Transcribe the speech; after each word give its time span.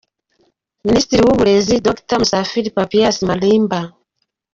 Minisitiri 0.87 1.21
w’Uburezi: 1.23 1.75
Dr 1.87 2.17
Musafili 2.21 2.69
Papias 2.77 3.17
Malimba. 3.27 3.79